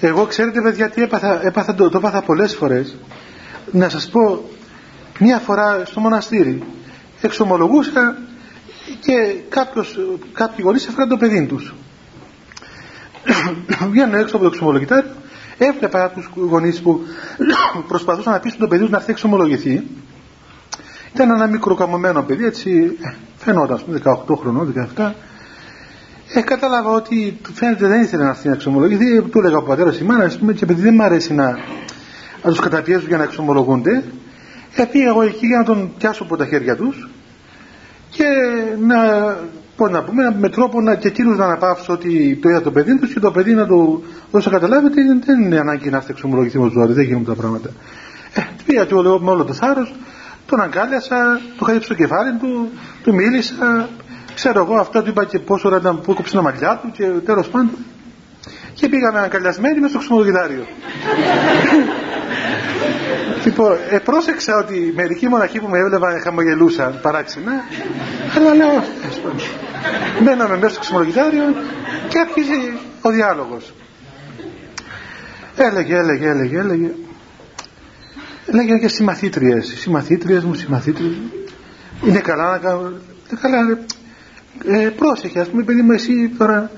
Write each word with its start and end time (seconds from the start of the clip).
Εγώ 0.00 0.26
ξέρετε 0.26 0.60
παιδιά 0.60 0.90
τι 0.90 1.02
έπαθα, 1.02 1.46
έπαθα 1.46 1.74
το, 1.74 1.88
το 1.88 1.98
έπαθα 1.98 2.22
πολλές 2.22 2.54
φορές. 2.54 2.96
Να 3.72 3.88
σας 3.88 4.08
πω, 4.08 4.50
μία 5.18 5.38
φορά 5.38 5.82
στο 5.84 6.00
μοναστήρι 6.00 6.62
εξομολογούσα 7.20 8.16
και 9.00 9.12
κάποιος, 9.48 9.98
κάποιοι 10.32 10.58
γονείς 10.62 10.86
έφεραν 10.86 11.08
το 11.08 11.16
παιδί 11.16 11.46
τους. 11.46 11.74
Βγαίνω 13.90 14.16
έξω 14.16 14.36
από 14.36 14.44
το 14.44 14.50
εξομολογητάριο, 14.52 15.10
έβλεπα 15.58 16.10
τους 16.10 16.30
γονείς 16.34 16.80
που 16.80 17.00
προσπαθούσαν 17.88 18.32
να 18.32 18.38
πείσουν 18.40 18.58
το 18.58 18.66
παιδί 18.66 18.82
τους 18.82 18.90
να 18.90 18.96
έρθει 18.96 19.10
εξομολογηθεί. 19.10 19.86
Ήταν 21.14 21.30
ένα 21.30 21.46
μικρό 21.46 21.74
καμωμένο 21.74 22.22
παιδί, 22.22 22.44
έτσι 22.44 22.96
φαινόταν, 23.36 24.02
18 24.28 24.36
χρονών, 24.36 24.74
17 24.96 25.10
ε, 26.34 26.40
κατάλαβα 26.40 26.90
ότι 26.90 27.38
του 27.42 27.52
φαίνεται 27.54 27.86
δεν 27.86 28.02
ήθελε 28.02 28.22
να 28.22 28.28
έρθει 28.28 28.48
να 28.48 28.54
εξομολογηθεί. 28.54 29.22
Του 29.22 29.38
έλεγα 29.38 29.56
ο 29.56 29.62
πατέρας 29.62 29.98
η 29.98 30.04
μάνα, 30.04 30.28
και 30.28 30.62
επειδή 30.64 30.82
δεν 30.82 30.94
μου 30.94 31.02
αρέσει 31.02 31.34
να, 31.34 31.50
να 32.42 32.50
τους 32.50 32.60
καταπιέζουν 32.60 33.08
για 33.08 33.16
να 33.16 33.22
εξομολογούνται, 33.22 34.04
ε, 34.74 34.84
πήγα 34.84 35.08
εγώ 35.08 35.22
εκεί 35.22 35.46
για 35.46 35.58
να 35.58 35.64
τον 35.64 35.92
πιάσω 35.98 36.22
από 36.22 36.36
τα 36.36 36.46
χέρια 36.46 36.76
τους 36.76 37.08
και 38.10 38.24
να, 38.86 38.96
πώς 39.76 39.90
να 39.90 40.02
πούμε, 40.02 40.36
με 40.38 40.48
τρόπο 40.48 40.80
να, 40.80 40.94
και 40.94 41.08
εκείνου 41.08 41.34
να 41.34 41.44
αναπαύσω 41.44 41.92
ότι 41.92 42.38
το 42.42 42.48
είδα 42.48 42.62
το 42.62 42.70
παιδί 42.70 42.98
τους 42.98 43.12
και 43.12 43.20
το 43.20 43.30
παιδί 43.30 43.54
να 43.54 43.66
του 43.66 44.04
δώσω 44.30 44.50
καταλάβει 44.50 44.86
ότι 44.86 45.02
δεν 45.24 45.40
είναι 45.40 45.58
ανάγκη 45.58 45.90
να 45.90 45.96
έρθει 45.96 46.10
εξομολογηθεί 46.10 46.58
με 46.58 46.70
ζωή, 46.70 46.92
δεν 46.92 47.04
γίνονται 47.04 47.30
τα 47.30 47.34
πράγματα. 47.34 47.70
Ε, 48.34 48.40
πήγα 48.66 48.84
και 48.84 48.94
εγώ 48.94 49.18
με 49.18 49.30
όλο 49.30 49.44
το 49.44 49.52
θάρρος, 49.52 49.94
τον 50.46 50.60
αγκάλιασα, 50.60 51.40
του 51.56 51.64
χάριψα 51.64 51.88
το 51.88 51.94
κεφάλι 51.94 52.32
του, 52.32 52.68
του 53.02 53.14
μίλησα, 53.14 53.88
ξέρω 54.40 54.60
εγώ 54.64 54.74
αυτά 54.74 55.02
του 55.02 55.08
είπα 55.08 55.24
και 55.24 55.38
πόσο 55.38 55.68
ώρα 55.68 55.76
ήταν 55.76 56.00
που 56.00 56.12
έκοψε 56.12 56.34
τα 56.34 56.42
μαλλιά 56.42 56.80
του 56.82 56.90
και 56.92 57.04
τέλος 57.04 57.48
πάντων. 57.48 57.76
Και 58.74 58.88
πήγαμε 58.88 59.18
αγκαλιασμένοι 59.18 59.78
μέσα 59.78 59.90
στο 59.90 59.98
ξυπνοδοκιτάριο 59.98 60.66
λοιπόν 63.44 63.76
ε, 63.90 63.98
πρόσεξα 63.98 64.56
ότι 64.56 64.92
μερικοί 64.96 65.28
μοναχοί 65.28 65.60
που 65.60 65.68
με 65.68 65.78
έβλεπαν 65.78 66.20
χαμογελούσαν 66.20 66.98
παράξενα 67.02 67.52
αλλά 68.36 68.54
λέω 68.54 68.84
μέναμε 70.22 70.56
μέσα 70.56 70.72
στο 70.72 70.80
ξυπνοδοκιτάριο 70.80 71.44
και 72.08 72.18
άρχισε 72.18 72.52
ο 73.00 73.10
διάλογος. 73.10 73.72
Έλεγε 75.56 75.96
έλεγε 75.96 76.28
έλεγε 76.28 76.58
έλεγε. 76.58 76.90
Έλεγε 78.46 78.78
και 78.78 78.88
συμμαθήτριες 78.88 79.74
συμμαθήτριες 79.76 80.44
μου 80.44 80.54
συμμαθήτριες 80.54 81.12
είναι 82.04 82.18
καλά 82.18 82.50
να 82.50 82.58
κάνω 82.58 82.80
είναι 83.30 83.40
καλά 83.40 83.78
ε, 84.66 84.88
πρόσεχε, 84.88 85.40
ας 85.40 85.48
πούμε, 85.48 85.62
παιδί 85.62 85.82
μου, 85.82 85.92
εσύ 85.92 86.34
τώρα. 86.38 86.70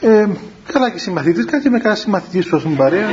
Ε, 0.00 0.26
καλά 0.72 0.90
και 0.90 0.98
συμμαθητής, 0.98 1.44
κάτι 1.44 1.70
με 1.70 1.78
καλά 1.78 1.94
συμμαθητής 1.94 2.44
σου, 2.44 2.56
α 2.56 2.60
πούμε, 2.60 2.76
παρέα. 2.76 3.06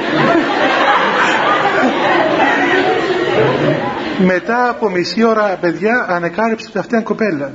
Μετά 4.26 4.70
από 4.70 4.90
μισή 4.90 5.24
ώρα, 5.24 5.58
παιδιά, 5.62 6.06
ανεκάλυψε 6.10 6.68
ότι 6.70 6.78
αυτή 6.78 6.96
είναι 6.96 7.04
κοπέλα. 7.04 7.52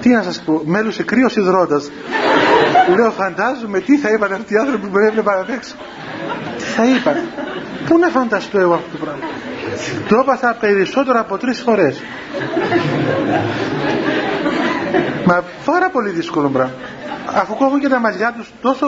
Τι 0.00 0.08
να 0.08 0.22
σας 0.22 0.42
πω, 0.44 0.62
μέλουσε 0.64 1.02
κρύος 1.02 1.36
υδρότας. 1.36 1.90
Λέω, 2.96 3.10
φαντάζομαι 3.10 3.80
τι 3.80 3.98
θα 3.98 4.10
είπαν 4.10 4.32
αυτοί 4.32 4.54
οι 4.54 4.56
άνθρωποι 4.56 4.86
που 4.86 4.92
με 4.92 5.06
έβλεπαν 5.06 5.38
απ' 5.38 5.50
έξω. 5.50 5.74
Τι 6.56 6.64
θα 6.64 6.84
είπαν. 6.84 7.16
Πού 7.86 7.98
να 7.98 8.08
φανταστώ 8.08 8.58
εγώ 8.58 8.74
αυτό 8.74 8.88
το 8.98 9.04
πράγμα. 9.04 9.24
Το 10.08 10.18
έπαθα 10.18 10.56
περισσότερο 10.60 11.20
από 11.20 11.38
τρεις 11.38 11.60
φορές. 11.60 12.00
Μα 15.24 15.44
πάρα 15.64 15.90
πολύ 15.90 16.10
δύσκολο 16.10 16.48
πράγμα. 16.48 16.74
Αφού 17.26 17.54
κόβω 17.54 17.78
και 17.78 17.88
τα 17.88 17.98
μαλλιά 17.98 18.32
τους 18.36 18.52
τόσο. 18.62 18.86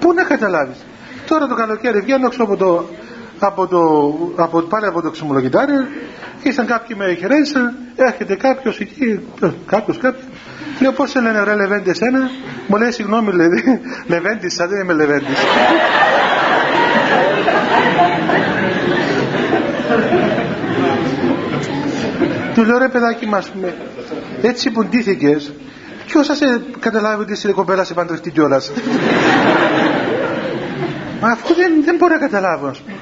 Πού 0.00 0.12
να 0.12 0.22
καταλάβεις. 0.22 0.84
Τώρα 1.26 1.46
το 1.46 1.54
καλοκαίρι 1.54 2.00
βγαίνω 2.00 2.26
έξω 2.26 2.42
από 2.42 2.56
το. 2.56 2.84
Από 3.38 3.66
το, 3.66 3.82
από, 4.42 4.60
πάλι 4.60 4.86
από 4.86 5.02
το 5.02 5.10
ξυμολογητάριο 5.10 5.86
ήσαν 6.42 6.66
κάποιοι 6.66 6.96
με 6.98 7.14
χαιρέτησαν 7.14 7.74
έρχεται 7.96 8.36
κάποιος 8.36 8.80
εκεί 8.80 9.20
κάποιος 9.66 9.98
κάποιος 9.98 10.24
λέω 10.80 10.92
πως 10.92 11.10
σε 11.10 11.20
λένε 11.20 11.44
ρε 11.44 11.54
Λεβέντη 11.54 11.90
εσένα 11.90 12.30
μου 12.66 12.76
λέει 12.76 12.90
συγγνώμη 12.90 13.32
λέει 13.32 13.48
Λεβέντης 14.12 14.54
σαν 14.54 14.68
δεν 14.68 14.80
είμαι 14.80 14.92
Λεβέντης 14.92 15.38
του 22.54 22.64
λέω 22.64 22.78
ρε 22.78 22.88
παιδάκι 22.88 23.26
μας 23.26 23.52
έτσι 24.42 24.70
που 24.70 24.84
ντύθηκες 24.84 25.52
ποιος 26.06 26.26
θα 26.26 26.34
σε 26.34 26.62
καταλάβει 26.80 27.22
ότι 27.22 27.32
είσαι 27.32 27.48
η 27.48 27.52
κοπέλα 27.52 27.84
σε 27.84 27.94
παντρευτεί 27.94 28.30
κιόλας; 28.30 28.72
Μα 31.20 31.30
αυτό 31.30 31.54
δεν, 31.54 31.84
δεν 31.84 31.96
μπορώ 31.96 32.14
να 32.14 32.20
καταλάβω 32.20 32.66
ας 32.66 32.78
πούμε. 32.78 32.96